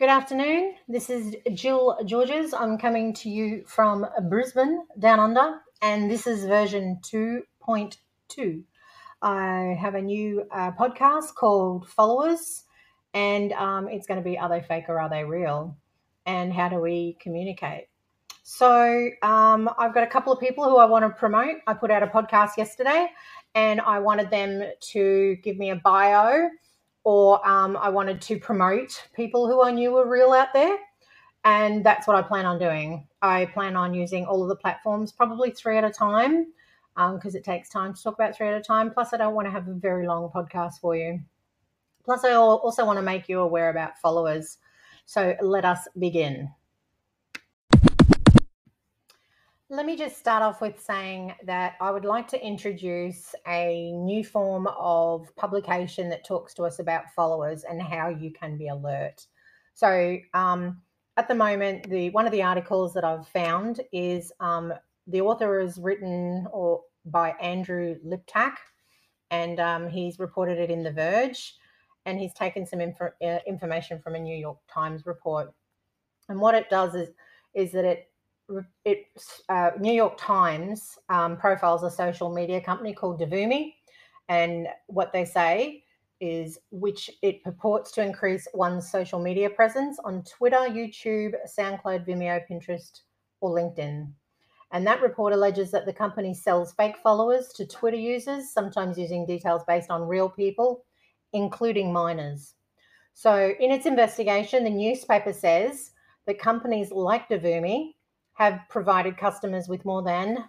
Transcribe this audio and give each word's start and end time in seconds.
Good 0.00 0.08
afternoon. 0.08 0.76
This 0.88 1.10
is 1.10 1.36
Jill 1.52 1.98
Georges. 2.06 2.54
I'm 2.54 2.78
coming 2.78 3.12
to 3.16 3.28
you 3.28 3.64
from 3.66 4.06
Brisbane, 4.30 4.86
down 4.98 5.20
under, 5.20 5.60
and 5.82 6.10
this 6.10 6.26
is 6.26 6.46
version 6.46 6.98
2.2. 7.02 8.62
I 9.20 9.76
have 9.78 9.96
a 9.96 10.00
new 10.00 10.44
uh, 10.50 10.70
podcast 10.70 11.34
called 11.34 11.86
Followers, 11.86 12.64
and 13.12 13.52
um, 13.52 13.90
it's 13.90 14.06
going 14.06 14.16
to 14.16 14.24
be 14.24 14.38
Are 14.38 14.48
They 14.48 14.62
Fake 14.62 14.84
or 14.88 14.98
Are 14.98 15.10
They 15.10 15.22
Real? 15.22 15.76
And 16.24 16.50
how 16.50 16.70
do 16.70 16.80
we 16.80 17.18
communicate? 17.20 17.88
So, 18.42 19.10
um, 19.20 19.68
I've 19.78 19.92
got 19.92 20.04
a 20.04 20.10
couple 20.10 20.32
of 20.32 20.40
people 20.40 20.64
who 20.64 20.78
I 20.78 20.86
want 20.86 21.04
to 21.04 21.10
promote. 21.10 21.56
I 21.66 21.74
put 21.74 21.90
out 21.90 22.02
a 22.02 22.06
podcast 22.06 22.56
yesterday, 22.56 23.08
and 23.54 23.82
I 23.82 23.98
wanted 23.98 24.30
them 24.30 24.62
to 24.92 25.36
give 25.42 25.58
me 25.58 25.68
a 25.68 25.76
bio 25.76 26.48
or 27.04 27.46
um, 27.48 27.76
I 27.76 27.88
wanted 27.88 28.20
to 28.22 28.38
promote 28.38 29.08
people 29.14 29.46
who 29.46 29.62
I 29.62 29.70
knew 29.70 29.92
were 29.92 30.08
real 30.08 30.32
out 30.32 30.52
there. 30.52 30.76
And 31.44 31.84
that's 31.84 32.06
what 32.06 32.16
I 32.16 32.22
plan 32.22 32.44
on 32.44 32.58
doing. 32.58 33.06
I 33.22 33.46
plan 33.46 33.76
on 33.76 33.94
using 33.94 34.26
all 34.26 34.42
of 34.42 34.48
the 34.48 34.56
platforms, 34.56 35.10
probably 35.10 35.50
three 35.50 35.78
at 35.78 35.84
a 35.84 35.90
time, 35.90 36.52
because 36.94 37.34
um, 37.34 37.38
it 37.38 37.44
takes 37.44 37.70
time 37.70 37.94
to 37.94 38.02
talk 38.02 38.14
about 38.14 38.36
three 38.36 38.48
at 38.48 38.54
a 38.54 38.62
time. 38.62 38.90
Plus, 38.90 39.14
I 39.14 39.16
don't 39.16 39.34
want 39.34 39.46
to 39.46 39.50
have 39.50 39.66
a 39.66 39.72
very 39.72 40.06
long 40.06 40.30
podcast 40.34 40.80
for 40.80 40.94
you. 40.94 41.20
Plus, 42.04 42.24
I 42.24 42.32
also 42.34 42.84
want 42.84 42.98
to 42.98 43.02
make 43.02 43.28
you 43.28 43.40
aware 43.40 43.70
about 43.70 43.98
followers. 43.98 44.58
So 45.06 45.34
let 45.40 45.64
us 45.64 45.88
begin. 45.98 46.50
Let 49.72 49.86
me 49.86 49.96
just 49.96 50.18
start 50.18 50.42
off 50.42 50.60
with 50.60 50.82
saying 50.82 51.32
that 51.44 51.74
I 51.80 51.92
would 51.92 52.04
like 52.04 52.26
to 52.30 52.44
introduce 52.44 53.36
a 53.46 53.92
new 53.92 54.24
form 54.24 54.66
of 54.66 55.28
publication 55.36 56.08
that 56.08 56.26
talks 56.26 56.54
to 56.54 56.64
us 56.64 56.80
about 56.80 57.04
followers 57.14 57.62
and 57.62 57.80
how 57.80 58.08
you 58.08 58.32
can 58.32 58.58
be 58.58 58.66
alert. 58.66 59.24
So, 59.74 60.18
um, 60.34 60.82
at 61.16 61.28
the 61.28 61.36
moment, 61.36 61.88
the 61.88 62.10
one 62.10 62.26
of 62.26 62.32
the 62.32 62.42
articles 62.42 62.92
that 62.94 63.04
I've 63.04 63.28
found 63.28 63.80
is 63.92 64.32
um, 64.40 64.72
the 65.06 65.20
author 65.20 65.60
is 65.60 65.78
written 65.78 66.48
or 66.52 66.80
by 67.04 67.30
Andrew 67.40 67.94
Liptak, 68.04 68.56
and 69.30 69.60
um, 69.60 69.88
he's 69.88 70.18
reported 70.18 70.58
it 70.58 70.70
in 70.70 70.82
The 70.82 70.90
Verge, 70.90 71.54
and 72.06 72.18
he's 72.18 72.34
taken 72.34 72.66
some 72.66 72.80
info, 72.80 73.10
uh, 73.22 73.38
information 73.46 74.00
from 74.00 74.16
a 74.16 74.20
New 74.20 74.36
York 74.36 74.58
Times 74.68 75.06
report. 75.06 75.54
And 76.28 76.40
what 76.40 76.56
it 76.56 76.68
does 76.68 76.96
is 76.96 77.10
is 77.54 77.72
that 77.72 77.84
it 77.84 78.09
it 78.84 79.06
uh, 79.48 79.70
New 79.78 79.92
York 79.92 80.16
Times 80.18 80.98
um, 81.08 81.36
profiles 81.36 81.82
a 81.82 81.90
social 81.90 82.32
media 82.32 82.60
company 82.60 82.92
called 82.92 83.20
Devumi, 83.20 83.74
and 84.28 84.68
what 84.86 85.12
they 85.12 85.24
say 85.24 85.84
is 86.20 86.58
which 86.70 87.10
it 87.22 87.42
purports 87.42 87.92
to 87.92 88.04
increase 88.04 88.46
one's 88.52 88.90
social 88.90 89.20
media 89.20 89.48
presence 89.48 89.98
on 90.04 90.22
Twitter, 90.24 90.56
YouTube, 90.56 91.34
SoundCloud, 91.58 92.06
Vimeo, 92.06 92.40
Pinterest, 92.48 93.00
or 93.40 93.56
LinkedIn. 93.56 94.12
And 94.72 94.86
that 94.86 95.02
report 95.02 95.32
alleges 95.32 95.70
that 95.72 95.86
the 95.86 95.92
company 95.92 96.34
sells 96.34 96.72
fake 96.74 96.96
followers 97.02 97.48
to 97.54 97.66
Twitter 97.66 97.96
users, 97.96 98.52
sometimes 98.52 98.98
using 98.98 99.26
details 99.26 99.62
based 99.66 99.90
on 99.90 100.06
real 100.06 100.28
people, 100.28 100.84
including 101.32 101.92
minors. 101.92 102.54
So, 103.14 103.52
in 103.58 103.72
its 103.72 103.86
investigation, 103.86 104.62
the 104.62 104.70
newspaper 104.70 105.32
says 105.32 105.90
that 106.26 106.38
companies 106.38 106.92
like 106.92 107.28
Devumi 107.28 107.94
have 108.40 108.62
provided 108.70 109.18
customers 109.18 109.68
with 109.68 109.84
more 109.84 110.02
than 110.02 110.42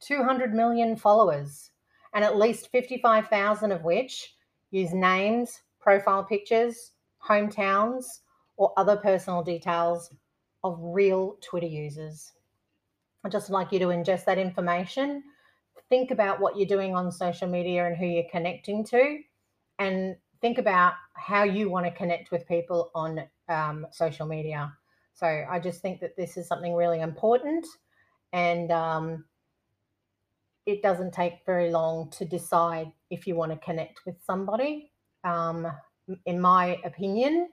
200 0.00 0.52
million 0.52 0.94
followers, 0.94 1.70
and 2.12 2.22
at 2.22 2.36
least 2.36 2.70
55,000 2.72 3.72
of 3.72 3.84
which 3.84 4.34
use 4.70 4.92
names, 4.92 5.62
profile 5.80 6.22
pictures, 6.22 6.90
hometowns, 7.26 8.04
or 8.58 8.74
other 8.76 8.96
personal 8.96 9.42
details 9.42 10.10
of 10.62 10.76
real 10.78 11.38
Twitter 11.40 11.66
users. 11.66 12.32
I'd 13.24 13.32
just 13.32 13.48
like 13.48 13.72
you 13.72 13.78
to 13.78 13.86
ingest 13.86 14.26
that 14.26 14.36
information. 14.36 15.22
Think 15.88 16.10
about 16.10 16.38
what 16.38 16.58
you're 16.58 16.66
doing 16.66 16.94
on 16.94 17.10
social 17.10 17.48
media 17.48 17.86
and 17.86 17.96
who 17.96 18.04
you're 18.04 18.30
connecting 18.30 18.84
to, 18.88 19.20
and 19.78 20.16
think 20.42 20.58
about 20.58 20.92
how 21.14 21.44
you 21.44 21.70
want 21.70 21.86
to 21.86 21.92
connect 21.92 22.30
with 22.30 22.46
people 22.46 22.90
on 22.94 23.22
um, 23.48 23.86
social 23.90 24.26
media. 24.26 24.70
So 25.20 25.44
I 25.50 25.58
just 25.58 25.82
think 25.82 26.00
that 26.00 26.16
this 26.16 26.38
is 26.38 26.48
something 26.48 26.72
really 26.74 27.00
important, 27.00 27.66
and 28.32 28.72
um, 28.72 29.26
it 30.64 30.80
doesn't 30.80 31.12
take 31.12 31.44
very 31.44 31.70
long 31.70 32.08
to 32.12 32.24
decide 32.24 32.90
if 33.10 33.26
you 33.26 33.34
want 33.34 33.52
to 33.52 33.58
connect 33.58 34.06
with 34.06 34.16
somebody. 34.24 34.92
Um, 35.24 35.70
in 36.24 36.40
my 36.40 36.78
opinion, 36.86 37.50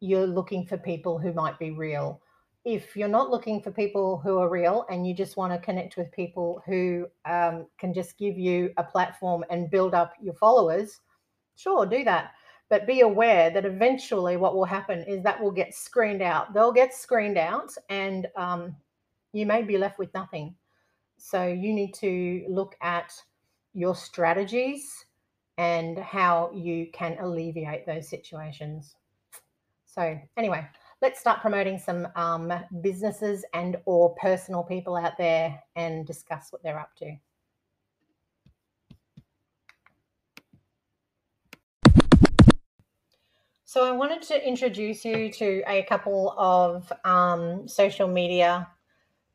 you're 0.00 0.26
looking 0.26 0.66
for 0.66 0.78
people 0.78 1.16
who 1.16 1.32
might 1.32 1.60
be 1.60 1.70
real. 1.70 2.20
If 2.64 2.96
you're 2.96 3.06
not 3.06 3.30
looking 3.30 3.62
for 3.62 3.70
people 3.70 4.18
who 4.18 4.38
are 4.38 4.50
real 4.50 4.84
and 4.90 5.06
you 5.06 5.14
just 5.14 5.36
want 5.36 5.52
to 5.52 5.60
connect 5.60 5.96
with 5.96 6.10
people 6.10 6.60
who 6.66 7.06
um, 7.24 7.66
can 7.78 7.94
just 7.94 8.18
give 8.18 8.36
you 8.36 8.72
a 8.78 8.82
platform 8.82 9.44
and 9.48 9.70
build 9.70 9.94
up 9.94 10.14
your 10.20 10.34
followers, 10.34 10.98
sure, 11.54 11.86
do 11.86 12.02
that. 12.02 12.32
But 12.70 12.86
be 12.86 13.00
aware 13.00 13.50
that 13.50 13.66
eventually 13.66 14.36
what 14.36 14.54
will 14.54 14.64
happen 14.64 15.02
is 15.02 15.22
that 15.24 15.42
will 15.42 15.50
get 15.50 15.74
screened 15.74 16.22
out. 16.22 16.54
They'll 16.54 16.72
get 16.72 16.94
screened 16.94 17.36
out 17.36 17.72
and 17.88 18.28
um, 18.36 18.76
you 19.32 19.44
may 19.44 19.62
be 19.62 19.76
left 19.76 19.98
with 19.98 20.14
nothing. 20.14 20.54
So 21.18 21.46
you 21.46 21.74
need 21.74 21.92
to 21.94 22.44
look 22.48 22.76
at 22.80 23.12
your 23.74 23.94
strategies 23.94 25.04
and 25.58 25.98
how 25.98 26.50
you 26.54 26.86
can 26.92 27.18
alleviate 27.20 27.86
those 27.86 28.08
situations. 28.08 28.94
So 29.84 30.18
anyway, 30.36 30.66
let's 31.02 31.18
start 31.18 31.40
promoting 31.40 31.78
some 31.78 32.06
um, 32.14 32.52
businesses 32.80 33.44
and 33.52 33.76
or 33.84 34.14
personal 34.14 34.62
people 34.62 34.96
out 34.96 35.18
there 35.18 35.60
and 35.74 36.06
discuss 36.06 36.52
what 36.52 36.62
they're 36.62 36.78
up 36.78 36.94
to. 36.98 37.16
So 43.70 43.84
I 43.84 43.92
wanted 43.92 44.22
to 44.22 44.48
introduce 44.48 45.04
you 45.04 45.30
to 45.30 45.62
a 45.68 45.84
couple 45.84 46.34
of 46.36 46.92
um, 47.04 47.68
social 47.68 48.08
media 48.08 48.66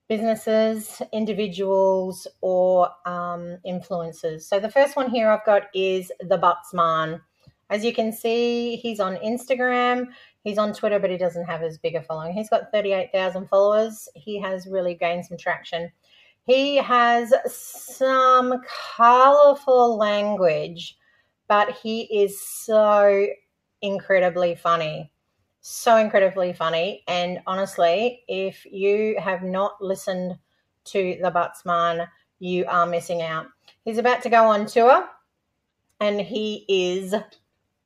businesses, 0.10 1.02
individuals, 1.14 2.28
or 2.42 2.90
um, 3.06 3.58
influencers. 3.66 4.42
So 4.42 4.60
the 4.60 4.70
first 4.70 4.98
one 4.98 5.10
here 5.10 5.32
I've 5.32 5.46
got 5.46 5.68
is 5.74 6.12
the 6.20 6.38
Buttsman. 6.38 7.22
As 7.70 7.86
you 7.86 7.94
can 7.94 8.12
see, 8.12 8.76
he's 8.76 9.00
on 9.00 9.16
Instagram. 9.24 10.08
He's 10.44 10.58
on 10.58 10.74
Twitter, 10.74 11.00
but 11.00 11.12
he 11.12 11.18
doesn't 11.18 11.46
have 11.46 11.64
as 11.64 11.78
big 11.78 11.96
a 11.96 12.02
following. 12.02 12.34
He's 12.34 12.50
got 12.50 12.74
38,000 12.74 13.48
followers. 13.48 14.10
He 14.16 14.38
has 14.42 14.68
really 14.68 14.96
gained 14.96 15.26
some 15.26 15.38
traction. 15.38 15.90
He 16.46 16.76
has 16.76 17.34
some 17.48 18.62
colorful 18.98 19.96
language, 19.96 20.98
but 21.48 21.72
he 21.72 22.02
is 22.02 22.46
so 22.46 23.28
incredibly 23.86 24.56
funny. 24.56 25.12
So 25.62 25.98
incredibly 25.98 26.54
funny. 26.54 27.04
And 27.08 27.40
honestly, 27.48 28.24
if 28.28 28.66
you 28.66 29.16
have 29.20 29.44
not 29.44 29.82
listened 29.82 30.38
to 30.86 31.18
the 31.22 31.32
Buttsman, 31.32 32.08
you 32.40 32.66
are 32.68 32.86
missing 32.86 33.22
out. 33.22 33.48
He's 33.84 33.98
about 33.98 34.22
to 34.24 34.30
go 34.30 34.46
on 34.46 34.66
tour 34.66 35.08
and 36.00 36.20
he 36.20 36.66
is 36.68 37.16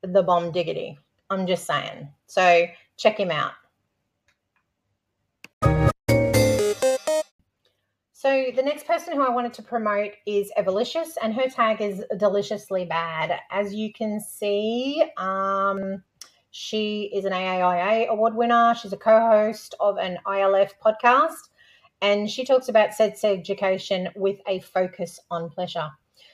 the 0.01 0.23
bomb 0.23 0.51
diggity. 0.51 0.97
I'm 1.29 1.45
just 1.45 1.67
saying. 1.67 2.09
So 2.27 2.65
check 2.97 3.19
him 3.19 3.31
out. 3.31 3.53
So 8.21 8.47
the 8.53 8.61
next 8.61 8.85
person 8.85 9.13
who 9.13 9.21
I 9.21 9.29
wanted 9.29 9.53
to 9.53 9.63
promote 9.63 10.11
is 10.25 10.51
Evolicious, 10.57 11.17
and 11.23 11.33
her 11.35 11.47
tag 11.47 11.81
is 11.81 12.03
deliciously 12.17 12.83
bad. 12.83 13.39
As 13.49 13.73
you 13.73 13.93
can 13.93 14.19
see, 14.19 15.01
um, 15.15 16.03
she 16.51 17.03
is 17.13 17.23
an 17.23 17.31
AAIA 17.31 18.09
award 18.09 18.35
winner. 18.35 18.75
She's 18.75 18.91
a 18.91 18.97
co-host 18.97 19.73
of 19.79 19.97
an 19.99 20.17
ILF 20.27 20.71
podcast, 20.83 21.47
and 22.01 22.29
she 22.29 22.43
talks 22.43 22.67
about 22.67 22.93
sex 22.93 23.23
education 23.23 24.09
with 24.17 24.39
a 24.47 24.59
focus 24.59 25.21
on 25.31 25.49
pleasure. 25.49 25.89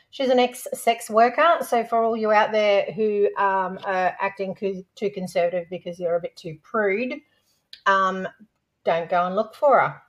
She's 0.09 0.29
an 0.29 0.39
ex-sex 0.39 1.11
worker, 1.11 1.57
so 1.61 1.83
for 1.83 2.03
all 2.03 2.17
you 2.17 2.31
out 2.31 2.51
there 2.51 2.91
who 2.93 3.27
um, 3.37 3.77
are 3.85 4.15
acting 4.19 4.55
too 4.55 5.09
conservative 5.11 5.67
because 5.69 5.99
you're 5.99 6.15
a 6.15 6.19
bit 6.19 6.35
too 6.35 6.57
prude, 6.63 7.13
um, 7.85 8.27
don't 8.85 9.07
go 9.07 9.27
and 9.27 9.35
look 9.35 9.53
for 9.53 9.79
her 9.79 10.01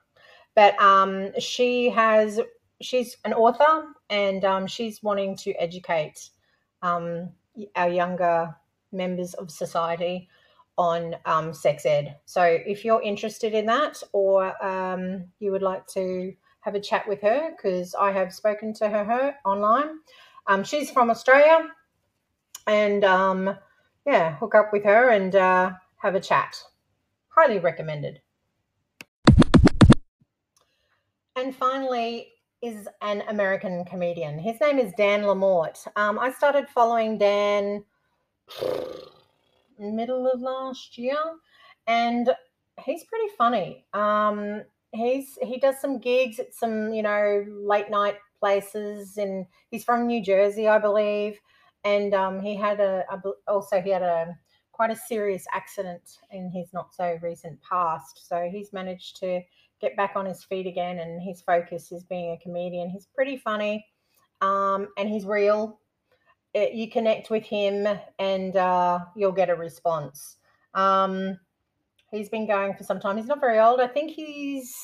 but 0.56 0.76
um, 0.80 1.30
she 1.38 1.88
has 1.90 2.40
she's 2.82 3.16
an 3.24 3.32
author 3.32 3.84
and 4.10 4.44
um, 4.44 4.66
she's 4.66 5.02
wanting 5.02 5.36
to 5.36 5.52
educate 5.52 6.30
um, 6.82 7.30
our 7.76 7.88
younger 7.88 8.56
members 8.90 9.34
of 9.34 9.50
society 9.50 10.28
on 10.76 11.14
um, 11.24 11.54
sex 11.54 11.86
ed. 11.86 12.16
So 12.24 12.42
if 12.42 12.84
you're 12.84 13.00
interested 13.02 13.54
in 13.54 13.66
that 13.66 14.02
or 14.12 14.62
um, 14.64 15.26
you 15.38 15.52
would 15.52 15.62
like 15.62 15.86
to 15.88 16.34
have 16.60 16.74
a 16.74 16.80
chat 16.80 17.06
with 17.06 17.22
her, 17.22 17.52
because 17.56 17.94
I 17.94 18.10
have 18.10 18.34
spoken 18.34 18.74
to 18.74 18.88
her, 18.88 19.04
her 19.04 19.34
online. 19.44 20.00
Um, 20.48 20.64
she's 20.64 20.90
from 20.90 21.10
Australia 21.10 21.68
and 22.66 23.04
yeah, 24.06 24.36
hook 24.36 24.54
up 24.54 24.72
with 24.72 24.84
her 24.84 25.10
and 25.10 25.34
uh, 25.34 25.72
have 25.96 26.14
a 26.14 26.20
chat. 26.20 26.56
Highly 27.28 27.58
recommended. 27.58 28.20
And 31.36 31.54
finally, 31.54 32.32
is 32.62 32.88
an 33.02 33.22
American 33.28 33.84
comedian. 33.84 34.38
His 34.38 34.58
name 34.60 34.78
is 34.78 34.92
Dan 34.96 35.22
Lamorte. 35.22 35.86
Um, 35.94 36.18
I 36.18 36.32
started 36.32 36.68
following 36.68 37.18
Dan 37.18 37.84
middle 39.78 40.26
of 40.26 40.40
last 40.40 40.96
year, 40.96 41.18
and 41.86 42.30
he's 42.82 43.04
pretty 43.04 43.28
funny. 43.36 43.84
Um, 43.92 44.62
he's 44.92 45.38
he 45.42 45.58
does 45.58 45.78
some 45.78 45.98
gigs 45.98 46.38
at 46.38 46.54
some 46.54 46.94
you 46.94 47.02
know 47.02 47.44
late 47.50 47.90
night 47.90 48.16
places, 48.40 49.18
and 49.18 49.46
he's 49.70 49.84
from 49.84 50.06
New 50.06 50.22
Jersey, 50.22 50.66
I 50.66 50.78
believe. 50.78 51.38
And 51.84 52.14
um, 52.14 52.40
he 52.40 52.56
had 52.56 52.80
a, 52.80 53.04
a 53.10 53.20
also 53.46 53.82
he 53.82 53.90
had 53.90 54.02
a 54.02 54.36
quite 54.72 54.90
a 54.90 54.96
serious 54.96 55.44
accident 55.52 56.18
in 56.30 56.50
his 56.50 56.72
not 56.72 56.94
so 56.94 57.18
recent 57.22 57.60
past. 57.62 58.26
So 58.26 58.48
he's 58.50 58.72
managed 58.72 59.16
to 59.20 59.42
get 59.80 59.96
back 59.96 60.12
on 60.16 60.26
his 60.26 60.44
feet 60.44 60.66
again, 60.66 60.98
and 60.98 61.22
his 61.22 61.42
focus 61.42 61.92
is 61.92 62.04
being 62.04 62.32
a 62.32 62.42
comedian. 62.42 62.90
He's 62.90 63.06
pretty 63.14 63.36
funny, 63.36 63.86
um, 64.40 64.88
and 64.96 65.08
he's 65.08 65.24
real. 65.24 65.80
It, 66.54 66.72
you 66.72 66.90
connect 66.90 67.30
with 67.30 67.44
him, 67.44 67.86
and 68.18 68.56
uh, 68.56 69.00
you'll 69.14 69.32
get 69.32 69.50
a 69.50 69.54
response. 69.54 70.36
Um, 70.74 71.38
he's 72.10 72.28
been 72.28 72.46
going 72.46 72.74
for 72.74 72.84
some 72.84 73.00
time. 73.00 73.16
He's 73.16 73.26
not 73.26 73.40
very 73.40 73.58
old. 73.58 73.80
I 73.80 73.86
think 73.86 74.10
he's 74.10 74.74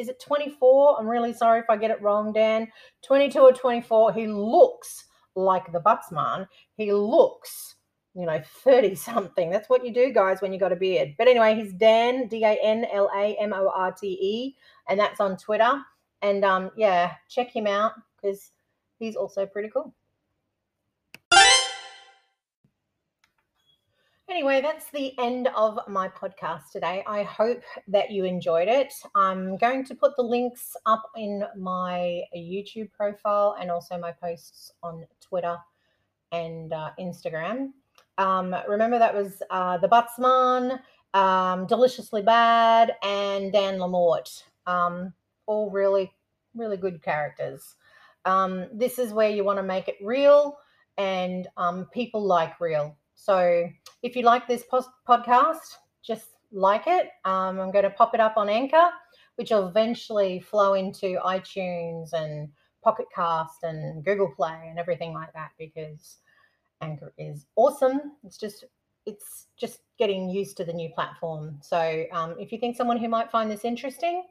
is 0.00 0.08
it 0.08 0.18
24? 0.18 0.98
I'm 0.98 1.06
really 1.06 1.34
sorry 1.34 1.60
if 1.60 1.68
I 1.68 1.76
get 1.76 1.90
it 1.90 2.00
wrong, 2.00 2.32
Dan. 2.32 2.68
22 3.04 3.38
or 3.38 3.52
24. 3.52 4.14
He 4.14 4.26
looks 4.26 5.04
like 5.36 5.70
the 5.72 5.80
Buttsman. 5.80 6.46
He 6.74 6.90
looks 6.90 7.76
you 8.14 8.26
know, 8.26 8.40
30 8.64 8.94
something. 8.94 9.50
That's 9.50 9.68
what 9.68 9.84
you 9.84 9.92
do, 9.92 10.12
guys, 10.12 10.40
when 10.40 10.52
you 10.52 10.58
got 10.58 10.72
a 10.72 10.76
beard. 10.76 11.14
But 11.18 11.28
anyway, 11.28 11.54
he's 11.54 11.72
Dan, 11.72 12.28
D 12.28 12.44
A 12.44 12.58
N 12.62 12.86
L 12.92 13.10
A 13.14 13.36
M 13.40 13.52
O 13.52 13.70
R 13.74 13.92
T 13.92 14.06
E, 14.06 14.56
and 14.88 14.98
that's 14.98 15.20
on 15.20 15.36
Twitter. 15.36 15.80
And 16.22 16.44
um, 16.44 16.70
yeah, 16.76 17.14
check 17.28 17.54
him 17.54 17.66
out 17.66 17.92
because 18.16 18.50
he's 18.98 19.16
also 19.16 19.46
pretty 19.46 19.70
cool. 19.70 19.94
Anyway, 24.30 24.60
that's 24.60 24.88
the 24.92 25.18
end 25.18 25.48
of 25.56 25.80
my 25.88 26.08
podcast 26.08 26.70
today. 26.70 27.02
I 27.04 27.24
hope 27.24 27.64
that 27.88 28.12
you 28.12 28.24
enjoyed 28.24 28.68
it. 28.68 28.94
I'm 29.16 29.56
going 29.56 29.84
to 29.86 29.94
put 29.96 30.14
the 30.16 30.22
links 30.22 30.76
up 30.86 31.02
in 31.16 31.42
my 31.58 32.22
YouTube 32.36 32.92
profile 32.92 33.56
and 33.60 33.72
also 33.72 33.98
my 33.98 34.12
posts 34.12 34.70
on 34.84 35.04
Twitter 35.20 35.56
and 36.30 36.72
uh, 36.72 36.90
Instagram. 37.00 37.70
Um, 38.20 38.54
remember 38.68 38.98
that 38.98 39.14
was 39.14 39.42
uh, 39.48 39.78
the 39.78 39.88
Buttsman, 39.88 40.78
um, 41.14 41.66
Deliciously 41.66 42.20
Bad, 42.20 42.92
and 43.02 43.50
Dan 43.50 43.78
Lamorte. 43.78 44.42
Um, 44.66 45.14
all 45.46 45.70
really, 45.70 46.12
really 46.54 46.76
good 46.76 47.02
characters. 47.02 47.76
Um, 48.26 48.66
this 48.74 48.98
is 48.98 49.14
where 49.14 49.30
you 49.30 49.42
want 49.42 49.58
to 49.58 49.62
make 49.62 49.88
it 49.88 49.96
real, 50.02 50.58
and 50.98 51.48
um, 51.56 51.86
people 51.94 52.22
like 52.22 52.60
real. 52.60 52.94
So 53.14 53.66
if 54.02 54.14
you 54.14 54.22
like 54.22 54.46
this 54.46 54.64
post- 54.70 54.90
podcast, 55.08 55.78
just 56.02 56.28
like 56.52 56.86
it. 56.86 57.08
Um, 57.24 57.58
I'm 57.58 57.70
going 57.70 57.84
to 57.84 57.90
pop 57.90 58.14
it 58.14 58.20
up 58.20 58.36
on 58.36 58.50
Anchor, 58.50 58.90
which 59.36 59.50
will 59.50 59.68
eventually 59.68 60.40
flow 60.40 60.74
into 60.74 61.18
iTunes 61.24 62.12
and 62.12 62.50
Pocket 62.82 63.06
Cast 63.14 63.62
and 63.62 64.04
Google 64.04 64.32
Play 64.36 64.66
and 64.68 64.78
everything 64.78 65.14
like 65.14 65.32
that 65.32 65.52
because 65.58 66.18
Anchor 66.80 67.12
is 67.18 67.46
awesome. 67.56 68.12
It's 68.24 68.38
just 68.38 68.64
it's 69.06 69.46
just 69.56 69.80
getting 69.98 70.28
used 70.28 70.56
to 70.58 70.64
the 70.64 70.72
new 70.72 70.90
platform. 70.90 71.58
So 71.62 72.04
um, 72.12 72.36
if 72.38 72.52
you 72.52 72.58
think 72.58 72.76
someone 72.76 72.98
who 72.98 73.08
might 73.08 73.30
find 73.30 73.50
this 73.50 73.64
interesting, 73.64 74.24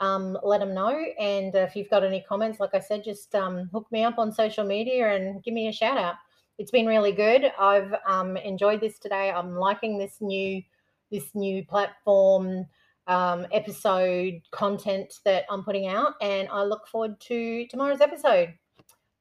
um, 0.00 0.38
let 0.42 0.60
them 0.60 0.74
know. 0.74 1.04
And 1.18 1.54
if 1.54 1.74
you've 1.74 1.90
got 1.90 2.04
any 2.04 2.24
comments, 2.28 2.60
like 2.60 2.74
I 2.74 2.80
said, 2.80 3.04
just 3.04 3.34
um, 3.34 3.68
hook 3.72 3.86
me 3.90 4.04
up 4.04 4.18
on 4.18 4.32
social 4.32 4.64
media 4.64 5.14
and 5.14 5.42
give 5.42 5.54
me 5.54 5.68
a 5.68 5.72
shout 5.72 5.98
out. 5.98 6.14
It's 6.58 6.70
been 6.70 6.86
really 6.86 7.12
good. 7.12 7.52
I've 7.58 7.94
um, 8.06 8.36
enjoyed 8.36 8.80
this 8.80 8.98
today. 8.98 9.30
I'm 9.30 9.56
liking 9.56 9.98
this 9.98 10.16
new 10.20 10.62
this 11.10 11.34
new 11.34 11.64
platform 11.64 12.66
um, 13.06 13.46
episode 13.52 14.42
content 14.50 15.14
that 15.24 15.44
I'm 15.48 15.64
putting 15.64 15.86
out, 15.86 16.14
and 16.20 16.48
I 16.48 16.62
look 16.64 16.86
forward 16.86 17.18
to 17.20 17.66
tomorrow's 17.68 18.00
episode. 18.00 18.54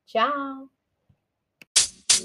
Ciao. 0.06 0.68